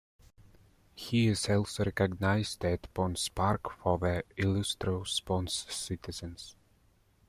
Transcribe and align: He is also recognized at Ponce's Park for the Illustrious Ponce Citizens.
He 0.95 1.27
is 1.27 1.47
also 1.47 1.83
recognized 1.85 2.65
at 2.65 2.91
Ponce's 2.91 3.29
Park 3.29 3.71
for 3.83 3.99
the 3.99 4.23
Illustrious 4.35 5.19
Ponce 5.19 5.67
Citizens. 5.69 6.55